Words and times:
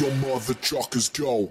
your 0.00 0.10
motherchuckers 0.12 1.10
go. 1.12 1.50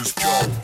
just 0.00 0.14
go. 0.16 0.57